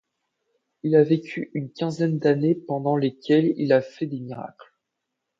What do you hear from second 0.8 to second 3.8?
Il y a vécu une quinzaine d'années pendant lesquelles il